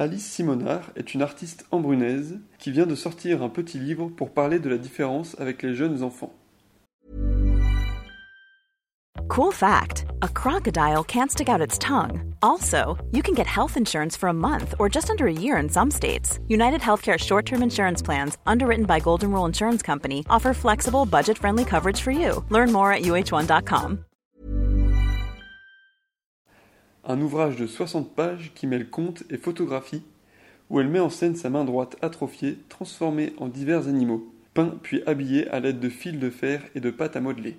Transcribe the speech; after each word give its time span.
Alice 0.00 0.24
Simonard 0.24 0.92
est 0.94 1.12
une 1.14 1.22
artiste 1.22 1.66
embrunaise 1.72 2.38
qui 2.60 2.70
vient 2.70 2.86
de 2.86 2.94
sortir 2.94 3.42
un 3.42 3.48
petit 3.48 3.80
livre 3.80 4.08
pour 4.08 4.30
parler 4.30 4.60
de 4.60 4.68
la 4.68 4.78
différence 4.78 5.34
avec 5.40 5.62
les 5.64 5.74
jeunes 5.74 6.04
enfants. 6.04 6.32
Cool 9.28 9.52
fact 9.52 10.04
a 10.22 10.28
crocodile 10.28 11.02
can't 11.04 11.30
stick 11.30 11.48
out 11.48 11.60
its 11.60 11.78
tongue. 11.78 12.32
Also, 12.42 12.96
you 13.12 13.22
can 13.22 13.34
get 13.34 13.46
health 13.46 13.76
insurance 13.76 14.16
for 14.16 14.28
a 14.28 14.32
month 14.32 14.74
or 14.78 14.88
just 14.88 15.10
under 15.10 15.26
a 15.26 15.32
year 15.32 15.56
in 15.56 15.68
some 15.68 15.90
states. 15.90 16.38
United 16.48 16.80
Healthcare 16.80 17.18
short 17.18 17.44
term 17.44 17.62
insurance 17.62 18.00
plans, 18.00 18.38
underwritten 18.46 18.86
by 18.86 19.00
Golden 19.00 19.32
Rule 19.32 19.46
Insurance 19.46 19.82
Company, 19.82 20.24
offer 20.30 20.54
flexible, 20.54 21.06
budget 21.06 21.36
friendly 21.36 21.64
coverage 21.64 22.00
for 22.00 22.12
you. 22.12 22.44
Learn 22.50 22.70
more 22.70 22.92
at 22.92 23.02
uh1.com. 23.02 24.04
Un 27.10 27.22
ouvrage 27.22 27.56
de 27.56 27.66
60 27.66 28.14
pages 28.14 28.52
qui 28.54 28.66
mêle 28.66 28.90
contes 28.90 29.22
et 29.30 29.38
photographie, 29.38 30.02
où 30.68 30.78
elle 30.78 30.88
met 30.88 31.00
en 31.00 31.08
scène 31.08 31.36
sa 31.36 31.48
main 31.48 31.64
droite 31.64 31.96
atrophiée, 32.02 32.58
transformée 32.68 33.32
en 33.38 33.48
divers 33.48 33.88
animaux, 33.88 34.30
peints 34.52 34.74
puis 34.82 35.02
habillés 35.06 35.48
à 35.48 35.58
l'aide 35.58 35.80
de 35.80 35.88
fils 35.88 36.18
de 36.18 36.28
fer 36.28 36.60
et 36.74 36.80
de 36.80 36.90
pâte 36.90 37.16
à 37.16 37.22
modeler. 37.22 37.56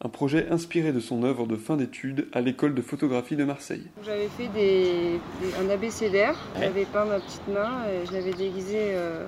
Un 0.00 0.08
projet 0.08 0.48
inspiré 0.48 0.92
de 0.92 1.00
son 1.00 1.24
œuvre 1.24 1.48
de 1.48 1.56
fin 1.56 1.76
d'études 1.76 2.28
à 2.32 2.40
l'école 2.40 2.76
de 2.76 2.82
photographie 2.82 3.34
de 3.34 3.42
Marseille. 3.42 3.88
J'avais 4.04 4.28
fait 4.28 4.46
des, 4.54 5.18
un 5.60 5.68
abécédaire, 5.68 6.38
j'avais 6.56 6.84
peint 6.84 7.04
ma 7.04 7.18
petite 7.18 7.48
main, 7.48 7.84
et 7.88 8.06
je 8.06 8.12
l'avais 8.12 8.32
déguisé 8.32 8.76
euh, 8.78 9.26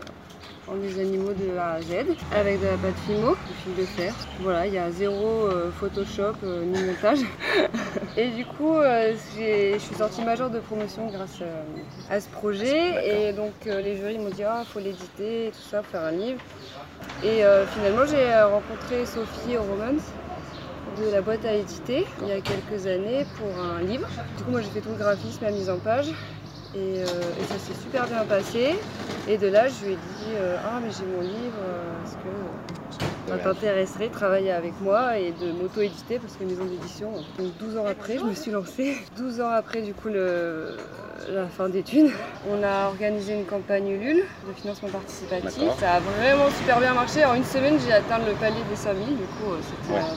en 0.70 0.76
des 0.76 1.00
animaux 1.00 1.32
de 1.32 1.56
A 1.56 1.74
à 1.74 1.82
Z, 1.82 1.92
avec 2.34 2.60
de 2.60 2.66
la 2.66 2.76
pâte 2.76 2.94
Fimo, 3.06 3.30
du 3.30 3.54
fil 3.62 3.74
de 3.76 3.84
fer. 3.84 4.14
Voilà, 4.40 4.66
il 4.66 4.74
y 4.74 4.78
a 4.78 4.90
zéro 4.90 5.46
euh, 5.46 5.70
Photoshop 5.70 6.34
euh, 6.44 6.64
ni 6.64 6.82
montage. 6.84 7.20
et 8.16 8.28
du 8.28 8.44
coup, 8.44 8.76
je 8.80 9.78
suis 9.78 9.94
sortie 9.94 10.22
majeure 10.22 10.50
de 10.50 10.60
promotion 10.60 11.06
grâce 11.06 11.42
à 12.10 12.20
ce 12.20 12.28
projet. 12.28 13.28
Et 13.28 13.32
donc 13.32 13.52
les 13.64 13.96
jurys 13.96 14.18
m'ont 14.18 14.30
dit, 14.30 14.40
il 14.40 14.44
ah, 14.44 14.64
faut 14.66 14.80
l'éditer, 14.80 15.50
tout 15.52 15.68
ça, 15.70 15.82
faire 15.82 16.02
un 16.02 16.12
livre. 16.12 16.40
Et 17.24 17.42
finalement, 17.74 18.04
j'ai 18.06 18.34
rencontré 18.42 19.06
Sophie 19.06 19.56
Romans 19.56 20.02
de 21.00 21.10
la 21.10 21.20
boîte 21.20 21.44
à 21.44 21.54
éditer 21.54 22.06
il 22.22 22.28
y 22.28 22.32
a 22.32 22.40
quelques 22.40 22.86
années 22.86 23.24
pour 23.36 23.48
un 23.62 23.80
livre. 23.82 24.08
Du 24.36 24.44
coup, 24.44 24.50
moi 24.50 24.60
j'ai 24.60 24.68
fait 24.68 24.80
tout 24.80 24.90
le 24.90 24.96
graphisme, 24.96 25.44
la 25.44 25.50
mise 25.50 25.70
en 25.70 25.78
page. 25.78 26.08
Et, 26.74 27.00
euh, 27.00 27.06
ça 27.48 27.58
s'est 27.58 27.80
super 27.80 28.06
bien 28.06 28.24
passé. 28.24 28.76
Et 29.28 29.36
de 29.36 29.46
là, 29.46 29.68
je 29.68 29.84
lui 29.84 29.92
ai 29.92 29.96
dit 29.96 30.32
euh, 30.36 30.56
Ah, 30.64 30.80
mais 30.82 30.88
j'ai 30.90 31.04
mon 31.04 31.20
livre, 31.20 31.58
euh, 31.60 32.02
est-ce 32.02 32.14
que 32.14 33.30
ça 33.30 33.36
t'intéresserait 33.36 34.08
de 34.08 34.12
travailler 34.12 34.52
avec 34.52 34.80
moi 34.80 35.18
et 35.18 35.32
de 35.32 35.52
m'auto-éditer? 35.52 36.18
Parce 36.18 36.34
que 36.36 36.44
maison 36.44 36.64
d'édition. 36.64 37.12
Donc 37.38 37.54
12 37.58 37.76
ans 37.76 37.84
après, 37.86 38.16
je 38.16 38.24
me 38.24 38.32
suis 38.32 38.50
lancée. 38.50 38.96
12 39.18 39.42
ans 39.42 39.50
après, 39.50 39.82
du 39.82 39.92
coup, 39.92 40.08
le, 40.08 40.78
la 41.28 41.46
fin 41.46 41.68
d'études, 41.68 42.10
on 42.48 42.62
a 42.62 42.86
organisé 42.86 43.34
une 43.34 43.44
campagne 43.44 43.88
Ulule 43.88 44.24
de 44.48 44.52
financement 44.54 44.88
participatif. 44.88 45.62
Ça 45.78 45.96
a 45.96 46.00
vraiment 46.00 46.48
super 46.50 46.80
bien 46.80 46.94
marché. 46.94 47.22
En 47.26 47.34
une 47.34 47.44
semaine, 47.44 47.78
j'ai 47.86 47.92
atteint 47.92 48.20
le 48.20 48.32
palier 48.32 48.62
des 48.70 48.76
5000. 48.76 49.08
Du 49.08 49.24
coup, 49.24 49.52
c'était 49.60 49.98
un 49.98 50.16